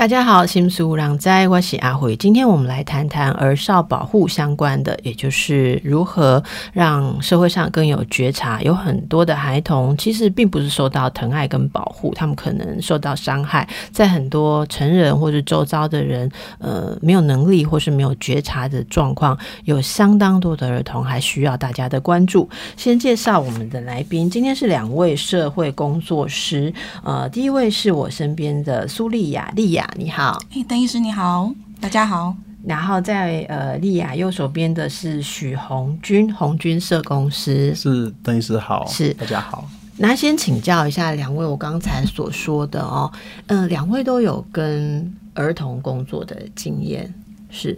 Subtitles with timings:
[0.00, 2.16] 大家好，心思无人在，我是阿慧。
[2.16, 6.42] 今天我们来谈谈儿少保护相关的，也就是如何
[6.72, 8.62] 让社会上更有觉察。
[8.62, 13.68] 有很多的孩童其实并不是受到疼爱跟保护，他们可能受到伤害。
[13.92, 22.48] 在很多成人或者周遭的人，呃，没有能力或是没有觉察的状况，有相当多的儿童还需要大家的关注。
[22.74, 26.72] 先介绍我们的来宾，今天是两位社会工作师。
[27.04, 29.86] 呃，第一位是我身边的苏丽亚，丽亚。
[29.96, 32.34] 你好，哎，邓医师你好，大家好。
[32.64, 39.68] 然后在呃丽雅右手边的是许红军，红军社公司是邓医师好，是大家好。
[39.96, 43.10] 那先请教一下两位，我刚才所说的哦，
[43.46, 47.12] 嗯，两位都有跟儿童工作的经验，
[47.50, 47.76] 是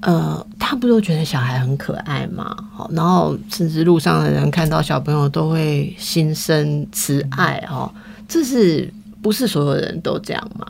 [0.00, 2.56] 呃，他不都觉得小孩很可爱吗？
[2.72, 7.90] 好，然后甚至路上的人看到小朋友都会心生慈爱哦，
[8.28, 10.66] 这是不是所有人都这样吗？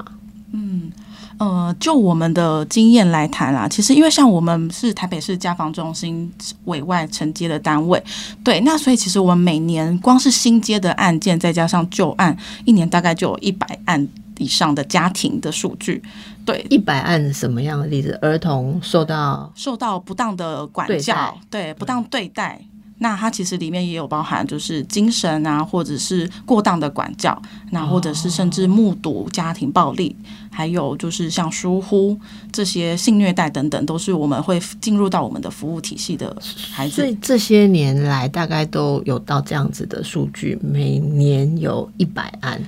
[0.58, 0.90] 嗯，
[1.36, 6.32] 呃，就我们的经验来谈啦，其实因为像我们是台北市家防中心
[6.64, 8.02] 委外承接的单位，
[8.42, 12.34] 对，那所以其实我们每年光是新接的案件，再加上旧案，
[12.64, 16.02] 一年大概就有一百案以上的家庭的数据。
[16.46, 18.18] 对，一百案什么样的例子？
[18.22, 22.58] 儿童受到受到不当的管教，对，不当对待。
[22.98, 30.16] 那它其实里面也有包含，就是精神啊，或者是过当的管教，那或者是甚至目睹家庭暴力，
[30.50, 32.18] 还有就是像疏忽
[32.50, 36.34] 这些性虐待等等，都是我们会进入到我们的服务体系的
[36.72, 36.94] 孩子。
[36.94, 42.58] 所以这些年来，大概都有到这样子的数据，每年有一百案。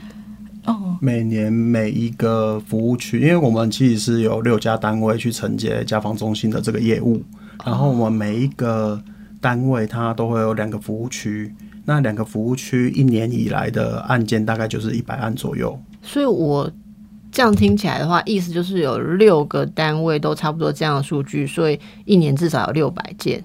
[0.67, 7.23] 哦，每年每一个服务区，因为我们其实是有六家单位去承接家访中心的这个业务，
[7.65, 9.03] 然后我们每一个。
[9.41, 15.79] 单位它都会有两个服务区，那两个服务区一年以来的案件大概就是一百案左右。
[16.03, 16.71] 所以我
[17.31, 23.43] 这样听起来的话，意思就是有六个单位都差不多这样的数据，所以一年至少有六百件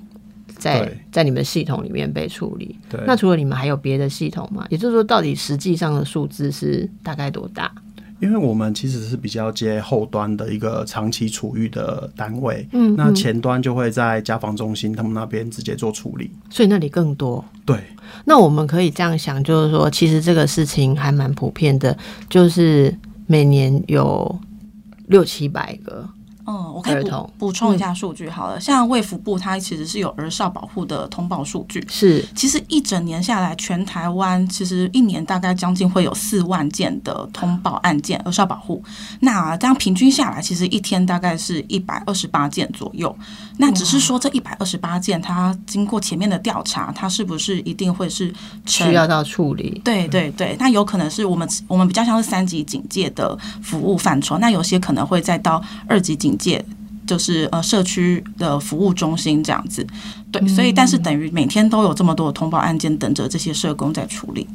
[0.58, 2.80] 在在你们系统里面被处理。
[2.90, 4.66] 对，那除了你们还有别的系统吗？
[4.70, 7.72] 也就是说，到底实际上的数字是大概多大？
[8.20, 17.44] 因为我们其实是比较接后端的一个长期处遇的单位，嗯，那前端就会在家防中心他们那边直接做处理，所以那里更多。
[17.66, 17.78] 对，
[18.26, 21.98] 那我们可以这样想，就是说，其实这个事情还蛮普遍的，
[22.30, 22.98] 就是
[23.28, 24.40] 每年有
[25.08, 26.08] 六七百个。
[26.46, 28.60] 嗯，我可以补补充一下数据好了。
[28.60, 31.82] 像卫福部，它其实是有儿少保护的通报数据。
[31.90, 38.84] 是，其实一整年下来，全台湾其实一年大概将近会有四万件的通报案件，儿少保护。
[39.22, 43.16] 那这样平均下来，其实一天大概是一百二十八件左右。
[43.58, 48.34] 那只是说这一百二十八件，它经过前面的调查，它是不是一定会是
[48.66, 49.80] 需要到处理？
[49.86, 54.38] 对对对，那有可能是我们我们比较像是三级警戒的服务范畴。
[54.40, 56.33] 那有些可能会再到二级警。
[56.38, 56.64] 界
[57.06, 59.86] 就是呃社区的服务中心这样子，
[60.32, 64.48] 对，所以但是等于每天都有这么多的通报案件等着这些社工在处理。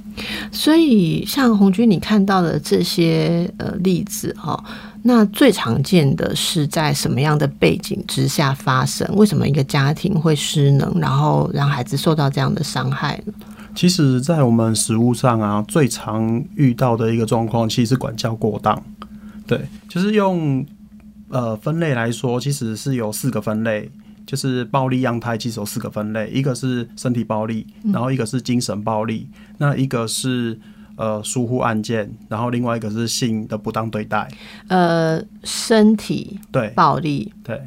[0.51, 4.65] 所以像红军你看到的这些呃例子哈，
[5.03, 9.07] 那最常见的是在什么样的背景之下发生？
[9.15, 13.33] 为什么一个家庭会失能，然后让孩子受到这样的伤害呢？
[13.75, 18.83] 其实，在我们实务上啊，最常遇到的一个状况，其实是管教过当。
[19.47, 20.65] 对，就是用。
[21.31, 23.91] 呃，分类来说，其实是有四个分类，
[24.27, 29.29] 就是暴力样态，其实有四个分类，一个是身体暴力，然后一个是精神暴力，
[29.59, 30.59] 那一个是
[30.97, 34.27] 呃疏忽案件，然后另外一个是性的不当对待。
[34.69, 37.61] 呃，身体对暴力对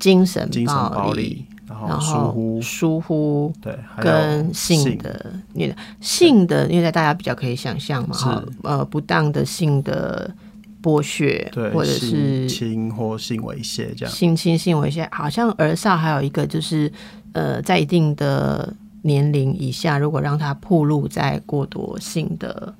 [0.00, 10.34] 精神精神暴力，然后疏忽疏忽对跟性的虐待，性的虐待大家比较可以想象嘛，哈，呃，不当的性的。
[10.84, 16.92] 剥削，或者是性或性猥亵这样，性侵、性猥亵，好像儿少还有一个就是，
[17.32, 18.70] 呃，在一定的
[19.00, 22.74] 年龄以下，如果让他暴露在过多性的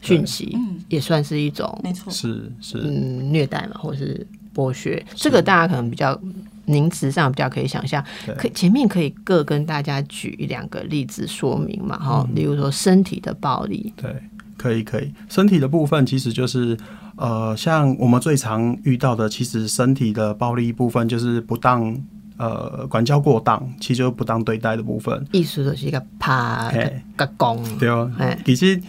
[0.00, 0.56] 讯息，
[0.88, 6.18] 也算是一种，没错，是是，嗯，虐待嘛，或是剥削，这个大家可能比较
[6.64, 8.02] 名词上比较可以想象。
[8.38, 14.16] 可前面可以各跟大家举一两个例子说明嘛，哈，例如说身体的暴力，对，
[14.56, 16.74] 可以可以，身体的部分其实就是。
[17.20, 21.94] 呃，像我们最常遇到的，其实身体的暴力部分就是不当，
[22.38, 25.22] 呃，管教过当，其实就是不当对待的部分。
[25.30, 26.72] 意思就是一个怕
[27.16, 28.10] 个攻，对哦。
[28.46, 28.80] 其实，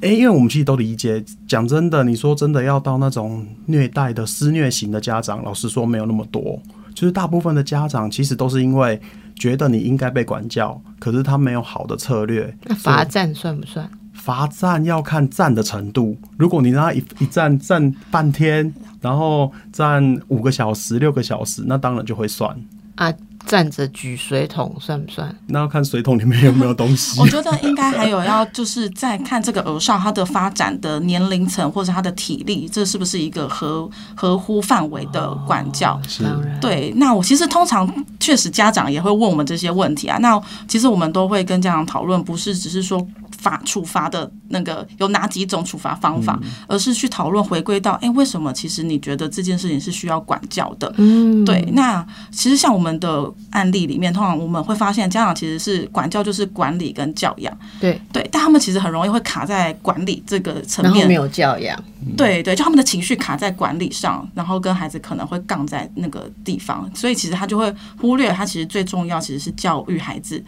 [0.00, 6.62] 哎，因为我们其实都理解，讲真的，你说真的要到那种虐待的施虐型的家长，老实说没有那么多。
[6.94, 8.98] 就就是大部分的家长其实都是因为
[9.34, 12.56] 觉得你应该被管教，可是他没有好的策略。
[12.64, 13.86] 那罚站算不算？
[14.24, 16.16] 罚站要看站的程度。
[16.38, 18.72] 如果你让他一一站站半天，
[19.02, 22.56] 然后站五个小时、六个小时，那当然就会算
[22.94, 23.12] 啊。
[23.46, 25.34] 站着举水桶算不算？
[25.46, 27.20] 那要看水桶里面有没有东西。
[27.20, 36.00] 我觉得应该还有要就是在看这个儿少他的发展的年龄层或者他的体力，这是不是一个合合乎范围的管教？
[36.08, 36.24] 是，
[36.60, 36.92] 对。
[36.96, 37.88] 那我其实通常
[38.18, 40.18] 确实家长也会问我们这些问题啊。
[40.18, 43.06] 那其实我们都会跟家长讨论，不是只是说。
[43.36, 50.90] 罚处罚的那个有哪几种处罚方法，而是去讨论回归到，哎，为什么其实你觉得这件事情是需要管教的？
[50.96, 51.62] 嗯，对。
[51.74, 58.00] 那其实像我们的案例里面，通常我们会发现，家长其实是管教就是管理跟教养，对。
[58.12, 61.82] 对，但他们其实很容易会卡在管理这个层面，没有教养。
[62.16, 70.42] 对对，就他们的情绪卡在管理上，然后跟孩子可能会杠在那个地方，所以其实他就会忽略他其实最重要其实是教育孩子。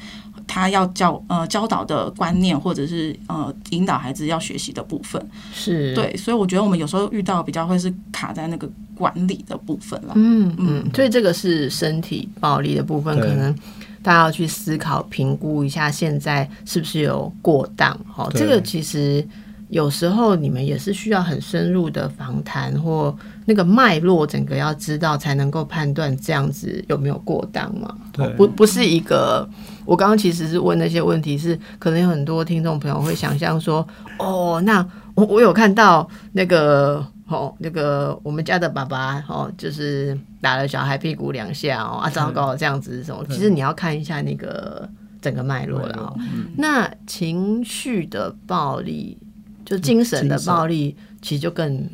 [0.49, 5.21] 他要教呃教导的观念，或者是呃引导孩子要学习的部分，
[5.53, 5.93] 是。
[5.93, 10.13] 对，所以我觉得我们有时候遇到比较会是卡在那个管理的部分了。
[10.17, 13.55] 嗯嗯，所以这个是身体暴力的部分，可能
[14.03, 17.97] 大家要去思考评估一下，现在是不是有过当？
[18.17, 19.27] 哦，这个其实
[19.69, 27.95] 有时候你们也是需要很深入的访谈或那个脉络，整个要知道才能够判断这样子有没有过当嘛？
[28.13, 29.49] 对，不不是一个。
[29.85, 33.87] 我刚刚其实是问那些问题，是可能有很多听众朋友会想象说，
[34.19, 34.85] 哦，那
[35.15, 43.25] 我我有看到那个哦，那个我们家的爸爸哦，就是打了小孩屁股两下哦，啊，糟糕，这样子什么？
[43.29, 44.89] 其实你要看一下那个
[45.21, 46.19] 整个脉络了哦。
[46.57, 49.19] 那情绪的暴力，
[49.65, 51.89] 就精神的暴力，其实就更。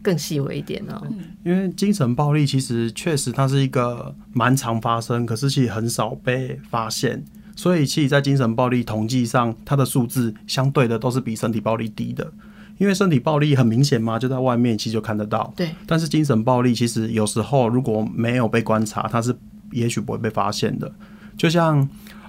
[0.00, 1.02] 更细微一点哦，
[1.44, 7.22] 因为精神暴力其实确实它是一个蛮常发生，可是其实很少被发现，
[7.56, 12.32] 所以其实，在精神暴力统计上，它的数字相对的都是比身体暴力低的。
[12.78, 15.52] 因为身体暴力很明显嘛，就在外面其实就看得到。
[15.54, 19.36] 对，但是精神暴力其实有时候如果没有被观察，它是
[19.72, 20.90] 也许不会被发现的。
[21.36, 21.88] 就像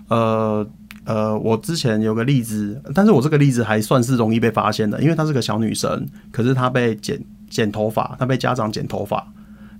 [0.09, 0.67] 呃
[1.05, 7.19] 呃，我之前有个例子，但是我这个例子还算是容易被发现的，因为她是个小女生，可是她被剪。
[7.49, 9.27] 剪头发，她被家长剪头发，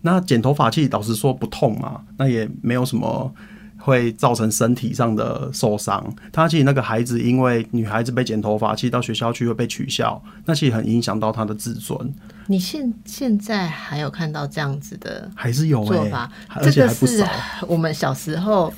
[0.01, 3.31] 那剪头发其实老实说不痛嘛，那也没有什么
[3.80, 6.14] 会造成身体上的受伤。
[6.31, 12.14] 他其实那个孩子因为女孩子被剪头发，其实到学校去会被取笑，那其实很影响到他的自尊。
[12.48, 16.30] 你现现在还有看到这样子的，还是有做法？
[16.62, 17.26] 这个是。
[17.68, 18.72] 我们小时候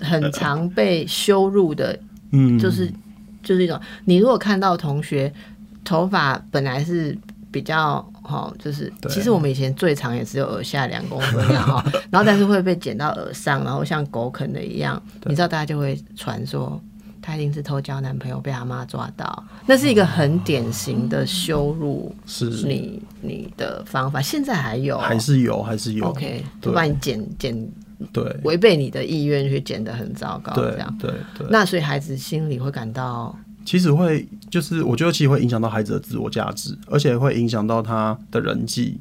[0.00, 1.98] 很常被羞辱的，
[2.32, 2.92] 嗯，就是
[3.42, 5.32] 就是一种，你如果看到同学
[5.84, 7.16] 头发本来是。
[7.56, 16.78] 比较哈，就是其实我们以前最长也只有耳下两公分 哈，然后但是会被剪到耳上，然后像狗啃的一样，你知道大家就会传说
[17.22, 22.50] 他一定是偷交男朋友被阿妈抓到，那是一个很典型的羞辱，是。
[22.50, 24.98] 你你的方法，现在还有？
[24.98, 27.68] 还是有还是有，OK，就把你剪剪
[28.12, 28.22] 对。
[28.44, 30.94] 违背你的意愿去剪得很糟糕，这样。
[31.00, 33.34] 对对，那所以孩子心里会感到。
[33.66, 38.98] 其实会，就是我觉得其实会影响到孩子的自我价值，而且会影响到他的人际。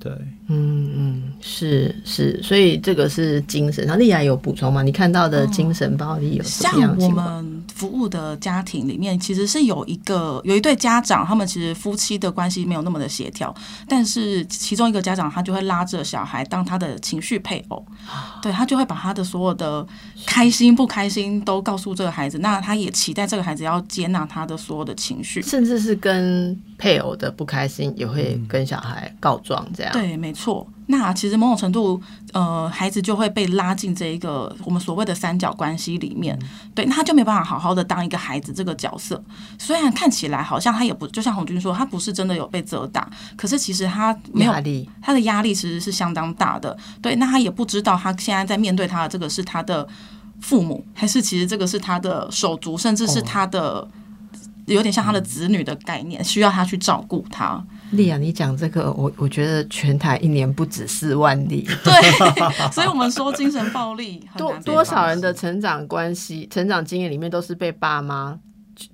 [0.00, 0.12] 对，
[0.48, 3.86] 嗯嗯，是是，所以这个是精神。
[3.86, 4.82] 那丽雅有补充吗？
[4.82, 13.54] 你看到的精神暴力有什么样我们服务的家庭里面，其实是有一个有一对家长，他们其实夫妻的关系没有那么的协调，
[13.88, 17.84] 但是其中一个家长他就会拉着小孩当他的情绪配偶，
[18.42, 19.86] 对他就会把他的所有的
[20.26, 26.60] 开心不开心都告诉这个孩子，那他也期待这个孩子要接纳他的所有的情绪，甚至是跟。
[26.76, 29.92] 配偶的不开心也会跟小孩告状，这样。
[29.92, 30.66] 对，没错。
[30.86, 31.98] 那其实某种程度，
[32.34, 36.38] 呃，孩子就会被拉进这一个我们所谓的三角关系里面。
[36.74, 39.22] 对，那他就没办法好好的当一个孩子这个角色。
[39.58, 46.76] 虽然看起来好像他也不，就像红军说，他不是真的有被责打，可是其实他没有压力，他的压力其实是相当大的。
[47.00, 49.88] 对，那他也不知道他现在在面对他的这个是他的
[50.40, 53.88] 父母，还是其实这个是他的手足，甚至是他的。
[54.66, 57.62] 有点像他的子女的概念，需要他去照顾他。
[57.90, 61.66] 丽亚，你讲这个，我我觉得全台一年不止四万例。
[61.84, 68.36] 对，所以我们说精神暴力多多少人的成长关系、成长经验里面都是被爸妈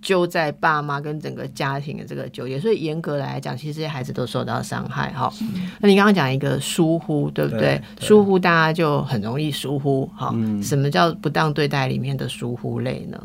[0.03, 5.11] 揪在爸妈跟整个家庭的这个纠结，所以严格来讲，其实这些孩子都受到伤害。
[5.13, 5.33] 哈，
[5.81, 7.81] 那你刚刚讲一个疏忽，对不对？
[7.99, 10.05] 疏忽大家就很容易疏忽。
[10.15, 13.19] 哈，什么叫不当对待里面的疏忽类呢？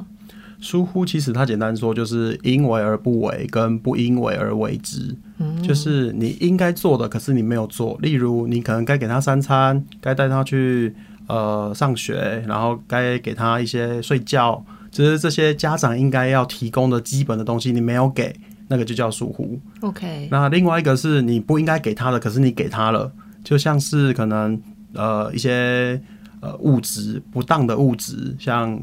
[0.65, 5.15] 疏忽其实它简单说就是因为而不为，跟不因为而为之。
[5.37, 7.95] 嗯，就是你应该做的，可是你没有做。
[8.01, 10.91] 例如，你可能该给他三餐，该带他去
[11.27, 18.35] 呃上学，然后该给他一些睡觉，就是这些家长应该要提供的基本的东西，你没有给，
[18.67, 19.59] 那个就叫疏忽。
[19.81, 20.27] OK。
[20.31, 23.11] 那另外一个是你不应该给他的，可是你给他了，
[23.43, 24.59] 就像是可能
[24.95, 26.01] 呃一些
[26.45, 28.79] 呃物质不当的物质，像。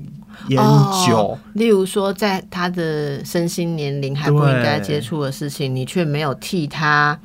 [0.49, 0.59] 烟
[1.07, 7.17] 酒，例如说，在他的身心年龄还不应该接触的事情，你却没有替他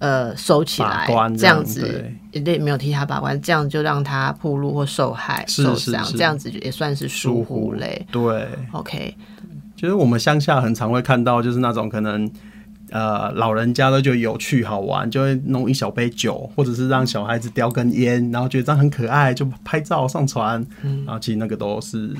[0.00, 1.06] 呃收起来，
[1.38, 8.04] 这样子也对，没有替他把关，这样就让他暴露或受害、受伤，这样子也算是疏忽类。
[8.10, 9.14] 对，OK，
[9.76, 12.28] 就是我们乡下很常会看到，就是那种可能
[12.92, 21.02] 呃老人家都觉得有趣好玩，就会弄一小杯酒，或者是让小孩子叼根烟，然后觉得这样很可爱，就拍照上传，嗯。
[21.04, 22.14] 然后其实那个都是。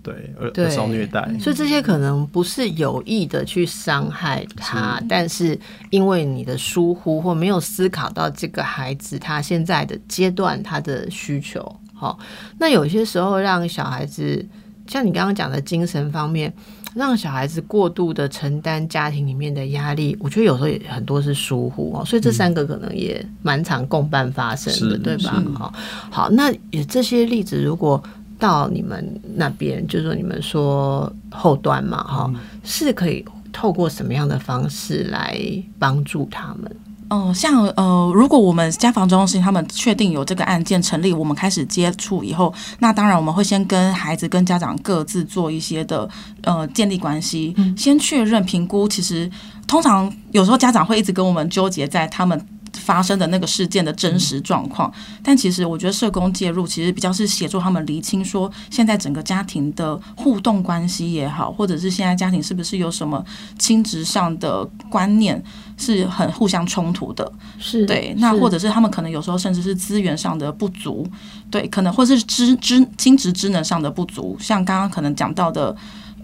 [0.00, 5.58] 对，儿少虐待，所以这些可能不是有意的去伤害他，但是
[5.90, 12.18] 因为你的疏忽或没有思考到这个孩子他现在的阶段他的需求，好，
[12.58, 14.46] 那有些时候让小孩子
[14.88, 16.52] 像你刚刚讲的精神方面，
[16.94, 25.40] 让小孩子过度的承担家庭里面的压力，我觉得有时候也很多是疏忽哦，所以这三个可能也蛮常共伴发生的，对吧？
[25.54, 25.74] 好，
[26.10, 28.02] 好，那也这些例子如果。
[28.40, 35.36] 到你们那边，就是说你们说后端嘛，哈，是可以透过什么样的方式来
[35.76, 36.76] 帮助他们？
[37.10, 46.08] 嗯，像呃，如果我们家防中心他们确定有这个案件成立，我们开始接触以后，那当然我们会先跟孩子跟家长各自做一些的
[46.42, 48.86] 呃建立关系，先确认评估。
[48.88, 49.30] 其实
[49.66, 52.40] 通常有时候家长会一直跟我们纠结在他们。
[52.74, 63.24] 发生的那个事件的真实状况，但其实我觉得社工介入其实比较是协助他们厘清说现在整个家庭的互动关系也好，或者是现在家庭是不是有什么
[63.58, 65.42] 亲职上的观念
[65.76, 71.06] 是很互相冲突的，是对，那或者是他们可能有时候甚至是资源上的不足，
[71.50, 75.76] 对，可能或是知知亲职职能上的不足，像刚刚可能讲到的。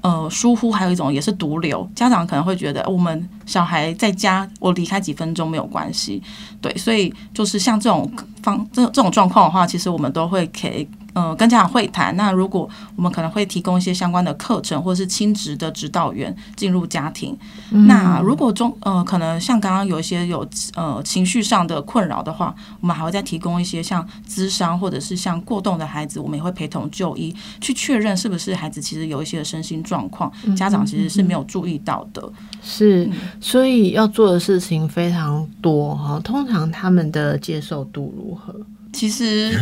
[0.04, 6.22] 呃，疏忽还有一种也是毒瘤，家长可能会觉得我们小孩在家，我离开几分钟没有关系，
[6.60, 8.08] 对，所以就是像这种
[8.42, 10.86] 方这这种状况的话，其实我们都会给。
[11.14, 12.14] 呃，跟家长会谈。
[12.16, 17.36] 那如果我们可能会提供一些相关的课程，或者是亲职的指导员进入家庭。
[17.70, 32.28] 那如果中呃，可能像刚刚有一些有呃情绪上的困扰的话，我们还会再提供一些像咨商，或者是像过动的孩子，我们也会陪同就医，去确认是不是孩子其实有一些身心状况，家长其实是没有注意到的。
[32.62, 33.08] 是，
[33.40, 36.20] 所以要做的事情非常多哈。
[36.24, 38.54] 通常他们的接受度如何？
[38.94, 39.52] 其实，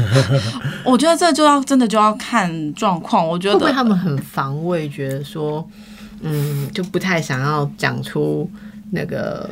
[0.84, 3.26] 我觉得这就要真的就要看状况。
[3.26, 5.66] 我觉得会不会他们很防卫，觉得说，
[6.20, 8.48] 嗯，就不太想要讲出
[8.90, 9.48] 那个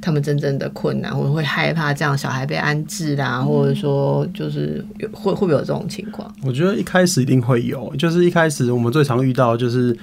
[0.00, 6.30] 他们真正的困难，或者会害怕这样小孩被安置啦，或者说就是有会会不会有这种情况？
[6.42, 9.96] 我觉得一开始一定会有，就是一开始我们最常遇到就是，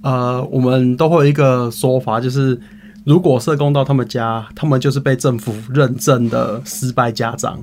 [0.00, 2.58] 呃，我们都会有一个说法，就是
[3.04, 7.62] 如果社工到他们家，他们就是被政府认证的失败家长。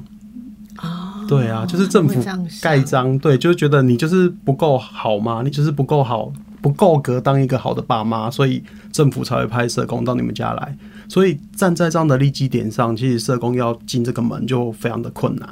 [1.31, 2.21] 对啊，就是政府
[2.61, 6.29] 盖章，对，就是觉得你就是不够好嘛，你就是不够好，
[6.61, 8.61] 不够格当一个好的爸妈，所以
[8.91, 10.77] 政府才会派社工到你们家来。
[11.07, 15.47] 所以站在这样的利基点上，其实社工要进这个门就非常的困难。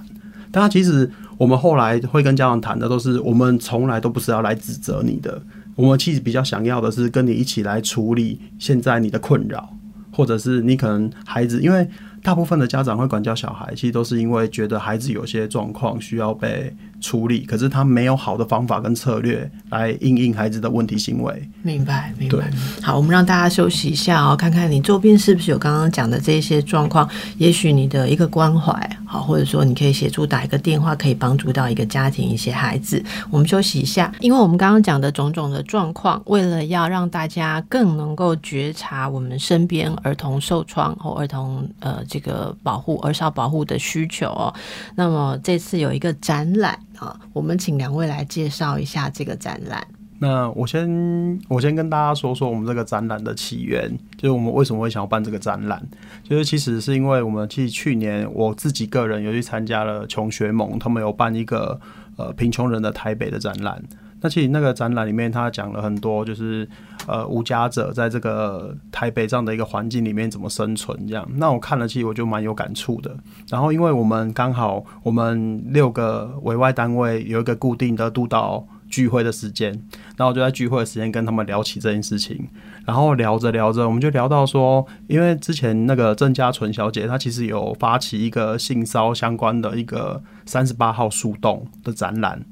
[0.52, 5.42] 但他其实我们后来会跟家长谈的，都是我们从来都不是要来指责你的，
[5.78, 9.70] 我们其实比较想要的是跟你一起来处理现在你的困扰，
[10.12, 11.88] 或者是你可能孩子因为。
[12.30, 16.72] 大部分的家长会管教小孩，其实都是因为觉得孩子有些状况需要被
[17.02, 21.50] 处理，可是他没有好的方法跟策略来应应孩子的问题行为。
[21.64, 22.48] 明白，明白。
[22.84, 27.10] 好，我们让大家休息一下哦，看看你周边是不是有刚刚讲的这些状况。
[27.40, 28.72] 也许你的一个关怀，
[29.08, 33.04] 好，或者说你可以协助打一个电话，可以帮助到一个家庭、一些孩子。
[33.32, 42.04] 我们休息一下，因为我们刚刚讲的种种的状况，为了要让大家更能够觉察我们身边儿童受创或儿童呃。
[42.10, 44.54] 这个保护儿少保护的需求哦，
[44.96, 49.86] 那么这次有一个展览啊，我们请两位来介绍一下这个展览。
[50.22, 55.82] 那我先我先跟大家说说我们这个展览的起源，就是我们为什么会想要办这个展览，
[56.24, 61.80] 就是其实是因为我们其实去年我自己个人有去参加了穷学盟，他们有办一个
[62.18, 63.82] 呃贫穷人的台北的展览。
[64.22, 66.68] 那其实那个展览里面，他讲了很多，就是
[67.08, 71.28] 呃无家者在这个台北这样的一个环境里面怎么生存这样。
[71.36, 73.16] 那我看了，其实我就蛮有感触的。
[73.50, 79.72] 然后，因为我们刚好我们六个委外单位有一个固定的督导聚会的时间，
[80.18, 82.48] 然后我就在聚会的时间跟他们聊起这件事情，
[82.86, 92.44] 然后聊着聊着，我们就聊到说，因为之前那个郑家纯小姐她其实有发起一个性骚相关的一个三十八号树洞的展览。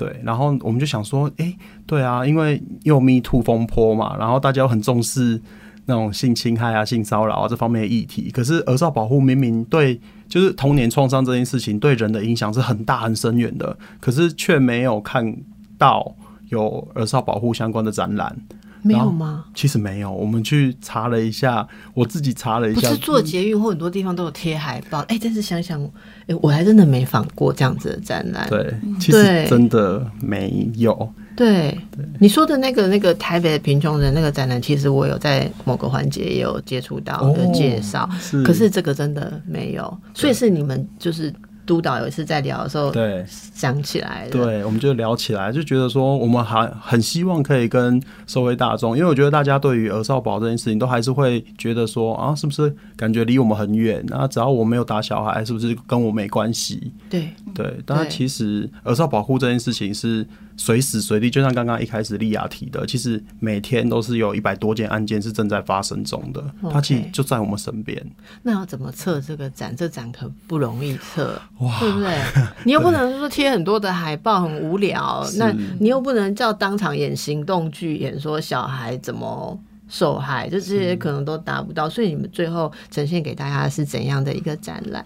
[0.00, 1.54] 对，然后我们就想说，哎，
[1.84, 5.38] 对啊，因为又 Me Too 风波嘛，然后大家又很重视
[5.84, 8.30] 那种性侵害啊、性骚扰啊这方面的议题。
[8.30, 15.36] 可是儿少保护明明对，就是童年创伤这件事情对人的影响是很大很深远的，可是却没有看
[15.76, 16.14] 到
[16.48, 18.34] 有儿少保护相关的展览。
[18.82, 19.44] 没有吗？
[19.54, 25.00] 其实没有，我们去查了一下，我自己查了一下，不是做捷运或很多地方都有贴海报。
[25.08, 25.82] 哎，但是想想，
[26.26, 28.48] 哎，我还真的没访过这样子的展览。
[28.48, 31.12] 对，其实真的没有。
[31.36, 31.78] 对，
[32.18, 38.08] 你说的那个那个台北的贫穷人那个展览，其实我有在某个环节也有接触到的介绍，
[38.44, 41.32] 可是这个真的没有，所以是你们就是。
[41.70, 54.04] 督导有一次在聊的时候，对想起来，对，我们就聊起来，就觉得说，我们还很希望可以跟社会大众，因为我觉得大家对于儿少保这件事情，都还是会觉得说，啊，是不是感觉离我们很远？
[54.08, 56.90] 那只要我没有打小孩，是不是跟我没关系？
[57.08, 60.26] 对对，但其实儿少保护这件事情是。
[60.60, 67.98] 随时随地，就像刚刚一开始利亚提的，其实每天都是有一百多件案件是正在发生中的，它其实就在我们身边。
[68.42, 69.74] 那要怎么测这个展？
[69.74, 72.14] 这展可不容易测，对不对？
[72.64, 81.88] 你又不能说贴很多的海报很无聊，那你又不能叫当场演行动剧，演说小孩怎么受害，就这些可能都达不到。
[81.88, 85.02] 所以你们最后呈现给大家是怎样的一个展览？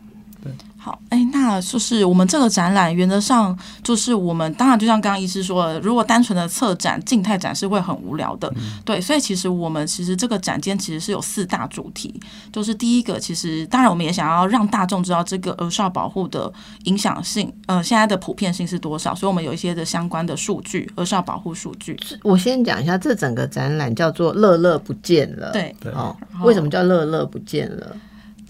[0.76, 8.52] 好，哎，那就是我们这个展览原则上就是我们当然就像刚刚医师说，的，如果单纯的策展静态展示会很无聊的，
[8.84, 12.20] 对，所以其实我们其实这个展间其实是有四大主题，
[12.52, 21.98] 就是第一个，其实当然我们也想要让大众知道这个儿少保护的影响性，呃，现在的普遍性是多少，所以我们有一些的相关的数据，儿少保护数据。
[22.22, 27.96] 我先讲一下，这整个展览叫做“乐乐不见了”，对，哦，为什么叫“乐乐不见了”？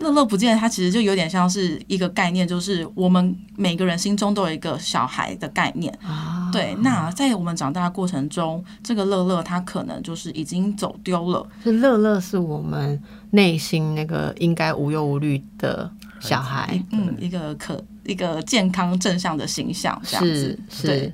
[0.04, 5.92] 乐乐不见，它其实就有点像是一个概念，就是我们每个人心中都有一个小孩的概念。
[6.02, 6.76] 啊，对。
[6.82, 11.46] 那在我们长大的过程中，这个乐乐他可能就是已经走丢了。
[11.62, 15.90] 是乐乐是我们内心那个应该无忧无虑的
[16.20, 20.86] 小孩，嗯，一个可一个健康正向的形象，这样子，是。
[20.86, 21.12] 对，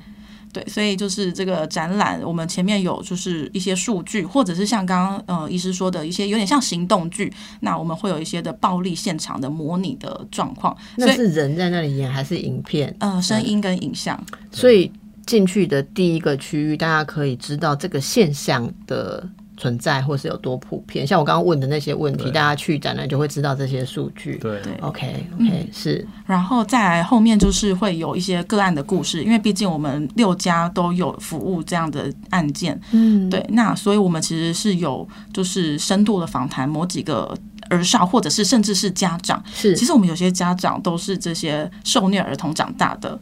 [0.67, 10.77] 所以就是这个展览，我们前面有就是一些数据，或者是像刚刚呃医师说的一些有点像行动剧，那我们会有一些的暴力现场的模拟的状况。
[10.97, 12.95] 那是人在那里演还是影片？
[13.01, 14.19] 呃，声音跟影像。
[14.51, 14.91] 所以
[15.27, 19.29] 进去的第一个区域，大家可以知道这个现象的。
[19.61, 21.07] 存在或是有多普遍？
[21.07, 24.37] 像我刚刚问的那些问题，大家去展览就会知道这些数据。
[24.37, 26.07] 对对，OK OK 是。
[26.25, 32.81] 然后再来后面就是会有一些个案的故事，因为毕竟我们六家都有服务这样的案件。
[32.93, 33.45] 嗯，对。
[33.51, 37.37] 那所以我们其实是有就是深度的访谈某几个
[37.69, 39.43] 儿少，或者是甚至是家长。
[39.53, 43.21] 是，其实我们有些家长都是这些受虐儿童长大的。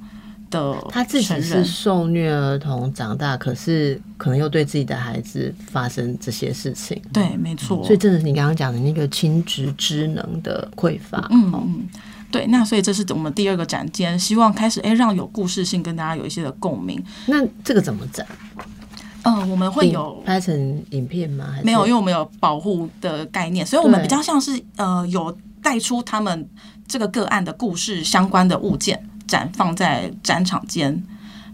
[0.51, 7.01] 的他自己是受虐儿童长大，可是可能又对自己的孩子发生这些事情。
[7.13, 7.85] 对，没错。
[7.85, 11.27] 所以，真的是你刚刚讲的那个亲职职能的匮乏。
[11.31, 11.89] 嗯嗯，
[12.31, 12.47] 对。
[12.47, 17.03] 那所以这是我们第二个展间，希望开始哎，让有故事性跟大家有一些的共鸣。
[17.27, 18.27] 那这个怎么展？
[19.23, 21.57] 嗯，我们会有拍成影片吗？
[21.63, 26.49] 没有，因为我们有保护的概念，所以我们比较像是呃，有带出他们
[26.87, 29.05] 这个个案的故事相关的物件。
[29.29, 31.01] 展放在展场间，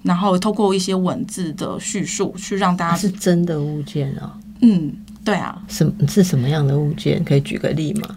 [0.04, 4.38] 然后透过一些文字的叙述，去让大家是真的物件啊。
[4.62, 7.22] 嗯，对啊，什是什么样的物件？
[7.24, 8.16] 可以举个例吗？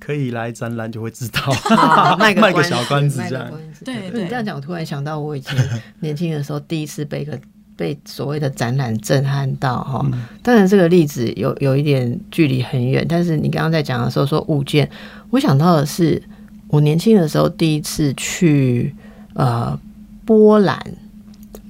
[0.00, 1.40] 可以来展览就会知道。
[2.16, 3.50] 卖个卖个小关子这样。
[3.84, 5.54] 对对，你这样讲，我突然想到我以前
[6.00, 7.38] 年轻的时候，第一次被个
[7.76, 10.04] 被所谓的展览震撼到哈。
[10.42, 14.88] 当然这个例子有有一点距离很远，但是你刚刚在讲的时候说物件，
[15.30, 16.22] 我想到的是。
[16.68, 18.94] 我年轻的时候第一次去
[19.34, 19.78] 呃
[20.24, 20.78] 波兰，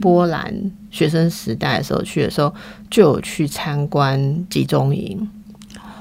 [0.01, 0.55] 波兰
[0.91, 2.55] 学生时代的时候去的时候，
[2.91, 5.29] 就有去参观集中营。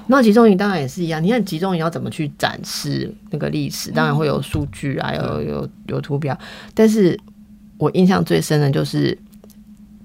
[0.07, 6.37] 那集中营当然也是一样，你看集中营要怎么去展示那个历史，当然会有数据啊，有有有图表。
[6.73, 7.19] 但是
[7.77, 9.17] 我印象最深的就是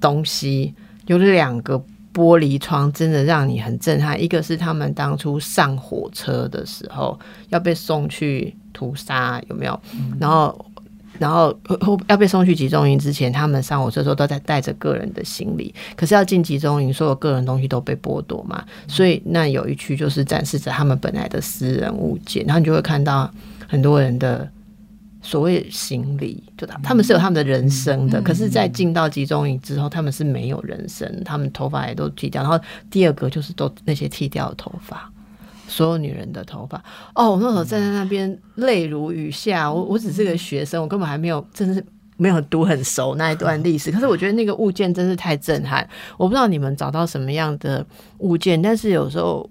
[0.00, 0.74] 东西
[1.06, 1.82] 有两个。
[2.12, 4.20] 玻璃窗真的让你很震撼。
[4.20, 7.18] 一个是他们当初上火车的时候
[7.48, 9.80] 要被送去屠杀，有没有？
[10.18, 10.66] 然后，
[11.18, 11.56] 然后
[12.08, 15.74] 要被送去集中营之前，他们上火车的时候都在带着个人的行李。
[15.96, 18.64] 可是要进集中营，所有个人东西都被剥夺嘛。
[18.88, 23.30] 所以那有一区就是展示着他们本来的私人物件，然后你就会看到
[23.68, 24.48] 很多人的
[25.22, 32.42] 所谓行李，就他他们是有他们的人生的，可是，在进到集中营之后，他们是没有人生，他们头发也都剃掉。
[32.42, 32.58] 然后
[32.90, 35.12] 第二个就是都那些剃掉的头发，
[35.68, 36.82] 所有女人的头发。
[37.14, 41.84] 哦，我那时候站在那边泪如雨下，我我只是个学生，我根本还没有，真是
[42.16, 43.90] 没有读很熟那一段历史。
[43.92, 45.86] 可是我觉得那个物件真是太震撼。
[46.16, 47.84] 我不知道你们找到什么样的
[48.20, 49.46] 物件，但是有时候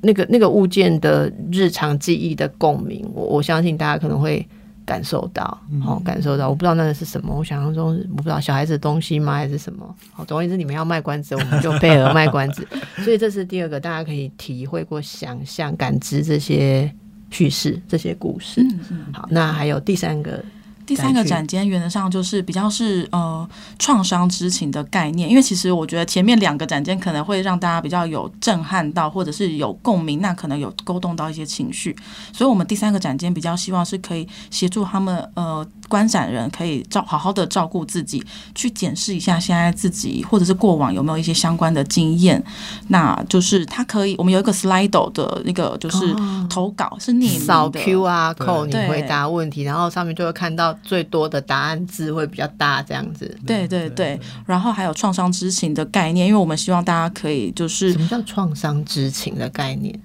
[0.00, 4.44] 那个那个物件的日常记忆的共鸣，我我相信大家可能会。
[4.84, 7.34] 感受到，好感受到，我不知道那个是什么。
[7.34, 9.94] 我想象中，我不知道小孩子的东西吗，还是什么？
[10.12, 12.66] 好，总而言之，你们要卖关子，我们就配合卖关子。
[13.04, 16.92] 所以这是第二个，大家可以体会过、想象、感知这些
[17.30, 18.64] 叙事、这些故事。
[19.12, 20.44] 好，那还有第三个。
[20.86, 31.96] 第三个展间原则上就是比较是呃创伤知情的概念，因为其实我觉得前面两个展间可能会让大家比较有震撼到，或者是有共鸣，那可能有勾动到一些情绪，
[32.32, 38.22] 所以我们第三个展间比较希望是可以协助他们呃观展人可以照好好的照顾自己，
[38.54, 42.42] 去检视一下现在自己或者是过往有没有一些相关的经验，
[42.88, 46.14] 那就是他可以我们有一个 Slido 的那个就是
[46.50, 50.73] 投稿是匿名的，扫 Q 啊扣你回答问题，然后上面就会看到。
[50.82, 53.36] 最多的答案字会比较大，这样子。
[53.46, 59.98] 对对对，然后还有创伤知情的概念，因为我们希望大家可以就是什么叫创伤知情的概念？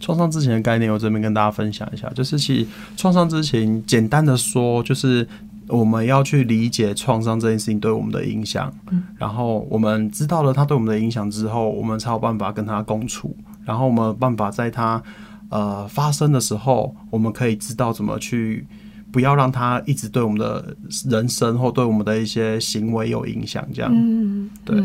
[0.00, 2.66] 创伤知情的概念，我这边跟大家分享一下，就是其实
[2.96, 5.26] 创伤知情，简单的说，就是
[5.68, 8.70] 我们要去理解创伤这件事情对我们的影响，
[9.16, 15.02] 然后我们知道了它对我们的影响之后，我们才有办法跟它共处，然后我们办法在它
[15.48, 18.66] 呃发生的时候，我们可以知道怎么去。
[19.14, 20.76] 不要让他一直对我们的
[21.08, 24.76] 人生或对我们的一些行为有影响，这样，嗯，对，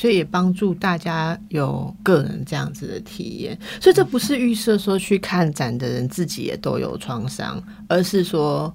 [0.00, 3.58] 所以也帮助大家有个人这样子的体验。
[3.82, 8.74] 所以这不是预设说去看展的人自己也都有创伤，而是说。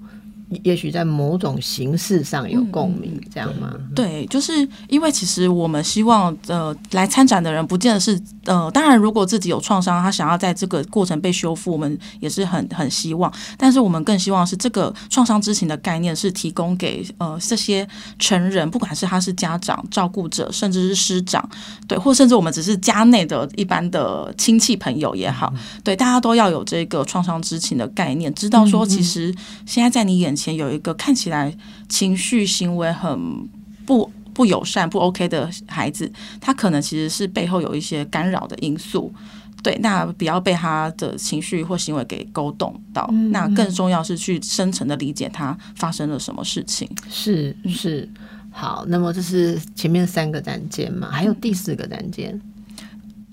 [0.63, 3.71] 也许在某种形式上有共鸣，这样吗？
[3.93, 13.31] 对，就是因为其实我们希望呃来参展的人，不见得是呃，当然如果自己有创伤，他想要在这个过程被修复，我们也是很很希望。
[13.57, 21.47] 但是我们更希望是这个创伤知情的概念是提供给呃这些成人，不管是他是家长、照顾者，甚至是师长，
[21.87, 29.31] 对，或甚至我们只是家内的一般的亲戚朋友也好，对，大家都要有这个创伤知情的概念，知道说其实
[29.67, 30.38] 现在在你眼。
[30.39, 31.53] 前有一个看起来
[31.87, 33.47] 情绪行为很
[33.85, 39.13] 不不友善、不 OK 的孩子，他可能其实是背后有一些干扰的因素。
[39.61, 43.05] 对，那不要被他的情绪或行为给勾动到。
[43.31, 46.89] 那更重要是去深层的理解他发生了什么事情。
[47.09, 48.07] 是是，
[48.51, 48.85] 好。
[48.87, 51.09] 那么这是前面三个单间嘛？
[51.11, 52.39] 还有第四个单件。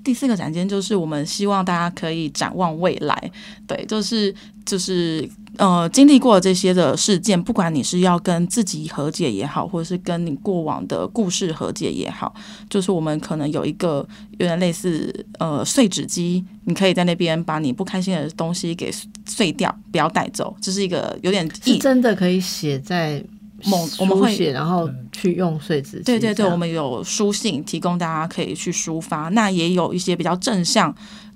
[0.07, 3.31] 第四个展间就是我们希望大家可以展望未来。
[3.67, 4.33] 对，就是
[4.65, 5.29] 就是。
[5.59, 12.35] 呃，经历过这些的事件，不管你是要跟自己和解也好，或者是跟你过往的故事和解也好，
[12.69, 18.93] 就是我们可能有一个有点类似呃碎纸机，你可以在那边把你不开心的东西给
[19.25, 20.55] 碎掉，不要带走。
[20.61, 23.25] 这是一个有点是真的可以写在
[23.67, 26.03] 某我们会写，然后去用碎纸。
[26.05, 30.95] 对对对，我们有书信提供大家可以去抒发，那也有一些比较正向。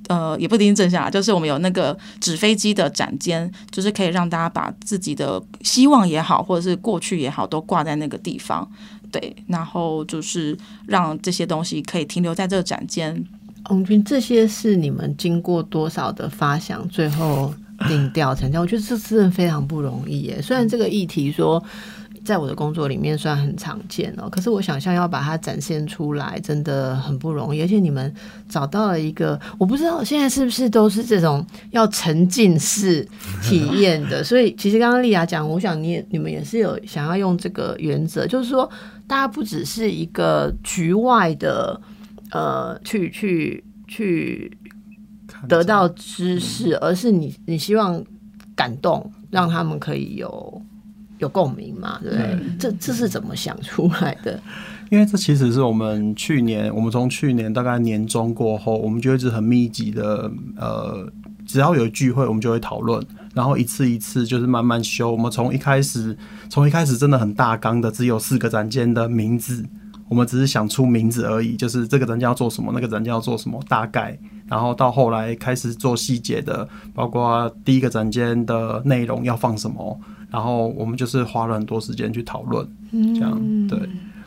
[0.08, 8.68] 呃，也不一定正向，就是我们有那个纸飞机的展间，就是可以让大家把自己的希望也好，或者是过去也好，都挂在那个地方，
[9.12, 10.56] 对，然后就是
[10.88, 13.24] 让这些东西可以停留在这个展间。
[13.66, 17.54] 红军，这些是你们经过多少的发想，最后
[17.86, 18.62] 定调成这样？
[18.62, 20.42] 我觉得这真的非常不容易耶。
[20.42, 21.62] 虽然这个议题说。
[22.24, 28.12] 在我的工作里面算很常见哦，可是我想象要把它展现出来真的很不容易，而且你们
[28.48, 33.06] 找到了一个，我不知道现在是不是都是这种要沉浸式
[33.42, 38.68] 体验的， 所以其实刚刚丽雅讲，我想你也你们也是有想要用这个原则，就是说
[39.06, 41.80] 大家不只是一个局外的
[42.30, 44.56] 呃去去去
[45.48, 48.04] 得到知识，而是你你希望
[48.54, 50.62] 感动，让他们可以有。
[51.20, 51.98] 有共鸣嘛？
[52.02, 52.38] 对不对？
[52.58, 54.40] 这这是怎么想出来的？
[54.90, 61.08] 因为这其实是我们去年，我们从去年大概年中过后，我们就一直很密集的，呃，
[61.46, 63.00] 只要有聚会，我们就会讨论，
[63.32, 65.12] 然后一次一次就是慢慢修。
[65.12, 66.16] 我们从一开始，
[66.48, 69.64] 从一开始真的很大纲的，只有四个展间的名字，
[70.08, 74.18] 我们只是想出名字而已，就是这个展间要做什么，那个展间要做什么，大概。
[74.48, 80.00] 然后到后来开始做细节的，包括第一个展间的内容要放什么。
[80.30, 83.78] 然后我们就是花了很多时间去讨论，这样对。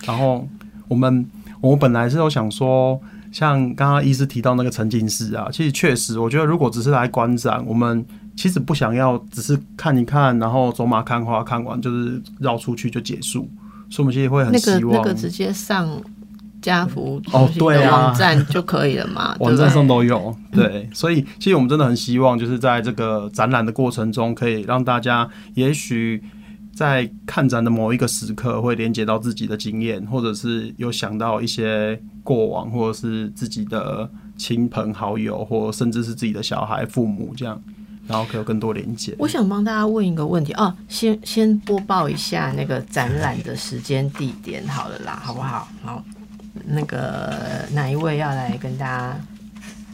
[0.05, 0.47] 然后
[0.87, 1.25] 我们
[1.61, 2.99] 我们本来是有想说，
[3.31, 13.49] 像刚刚医师提到那个沉浸式啊，其实确实，我觉得如果只是来观展，我们其实不想要只是看一看，然后走马看花看完就是绕出去就结束，
[13.89, 15.89] 所以我们其实会很希望那个直接上
[16.63, 20.35] 家福哦对啊网站就可以了嘛， 网站上都有。
[20.51, 26.23] 对，所以其实我们真的很希望，就是在这个展览的过程中，可以让大家也许。
[26.75, 37.61] 在看展的某一个时刻，会连接到自己的经验，或者是有想到一些过往，或者是自己的亲朋好友，或甚至是自己的小孩、父母这样，
[38.07, 39.13] 然后可以有更多连接。
[39.19, 45.67] 我想帮大家问一个问题哦，先先播报一下那个展览的时间地点，好了啦，好不好？
[45.83, 46.03] 好，
[46.65, 49.19] 那个哪一位要来跟大家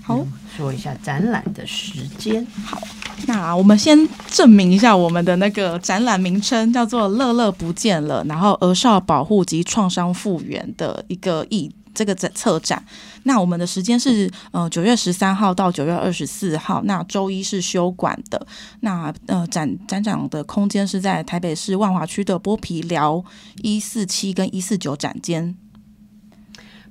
[0.02, 2.46] 好说一下展览的时间？
[2.66, 2.82] 好。
[3.28, 3.98] 那我们先
[4.30, 12.82] 证明一下我们的那个展览名称叫做“乐乐不见了”，然后儿少保护及创伤复原的一个艺这个展策展。
[13.24, 18.48] 那我们的时间是呃九月十三号到九月二十四号，那周一是休馆的。
[18.80, 23.22] 那呃展展场的空间是在台北市万华区的剥皮寮
[23.64, 25.54] 一四七跟一四九展间。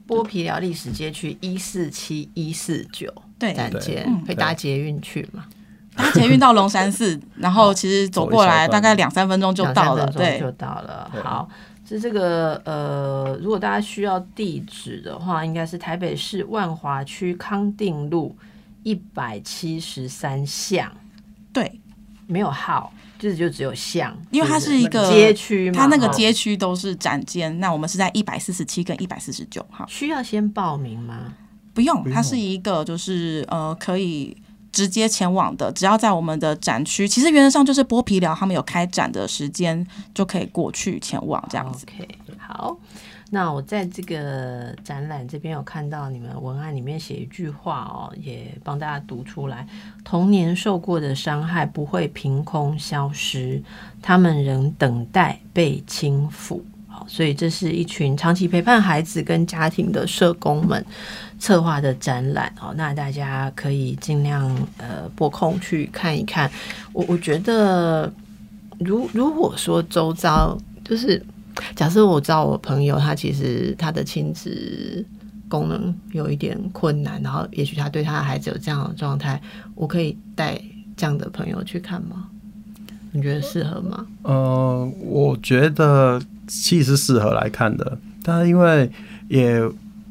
[0.09, 3.53] 剥皮寮历史街区一四七一四九对。
[3.53, 5.44] 展间，可以搭捷运去吗？
[5.94, 11.11] 搭捷运到龙山寺，然后其实走过来 大概两三分钟就到了，对，就到了。
[11.23, 11.49] 好，
[11.87, 18.37] 是这个呃，如果大家需要地址的话，应该是台北市万华区康定路
[18.85, 20.90] 一百七十三巷。
[21.53, 21.81] 对，
[22.27, 27.59] 没有号，就是就只有巷，因为它是一个街区，它那个街区都是展间。
[27.61, 29.85] 那我们是在一百四十七跟一百四十九号。
[29.88, 31.35] 需要先报名吗？
[31.74, 34.37] 不用，它是一个就是呃可以。
[34.70, 41.87] 直接前往的，只要在我们的展区，其实原则上就是剥皮寮他们有开展的时间，就可以过去前往这样子。
[41.88, 42.07] OK，
[42.38, 42.78] 好，
[43.31, 49.67] 那我在这个展览这边有看到你们文案里面写一句话哦，也帮大家读出来：
[50.05, 53.62] 童年受过的伤害不会凭空消失，
[54.01, 56.61] 他们仍等待被轻抚。
[56.87, 60.85] 好，所以这是一群长期陪伴孩子跟家庭的社工们。
[61.41, 64.45] 策划的展览哦，那大家可以尽量
[64.77, 66.51] 呃拨空去看一看。
[66.93, 68.12] 我我觉得，
[68.81, 71.25] 如如果说周遭就是
[71.75, 75.05] 假设我知道我朋友他其实他的亲子
[75.49, 79.40] 功能有一点困难，然后也许他对他的孩子有这样的状态，
[79.75, 80.61] 我可以带
[80.97, 82.29] 这样的朋友去看吗？
[83.12, 84.07] 你觉得适合吗？
[84.23, 88.90] 呃，我觉得其实适合来看的，但因为
[89.29, 89.61] 也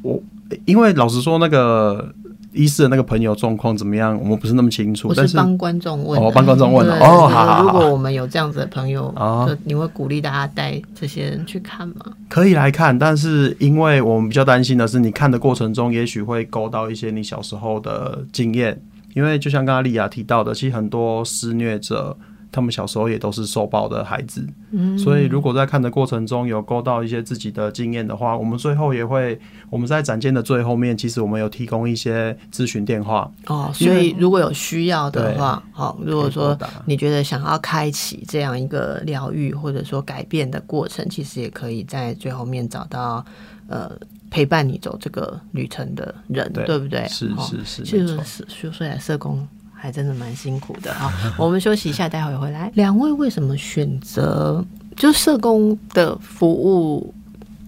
[0.02, 0.22] 我。
[0.64, 2.16] 因为老实说，那个
[2.58, 5.08] 医师的那个朋友状况怎么样，我们不是那么清楚。
[5.08, 7.64] 我是帮观众问，哦，帮观众问哦，好。
[7.64, 11.96] 如果我们有这样子的朋友，哦，你会鼓励大家带这些人去看吗？
[12.28, 18.82] 可以来看，但是因为我们比较担心的是，你看的过程中，也许会勾到一些你小时候的经验。
[19.14, 22.18] 因为就像刚刚丽亚提到的，其实很多施虐者。
[22.58, 29.40] 他们小时候也都是受暴的孩子，嗯所以如果在看的过程中有勾到一些自己的经验的话，我们最后也会
[29.70, 33.70] 我们在展间的最后面，其实我们有提供一些咨询电话哦。
[33.76, 43.24] 所以如果有需要的话，好，如果说你觉得想要开启这样一个疗愈或者说改变的过程，其实也可以在最后面找到
[43.68, 43.92] 呃
[44.32, 47.08] 陪伴你走这个旅程的人，对不对？
[47.08, 48.18] 是是是，就是
[48.48, 49.48] 说说来社工。
[49.80, 52.72] 还真的蛮辛苦的哈， 我们休息一下，待会回来。
[52.74, 57.14] 两位为什么选择就社工的服务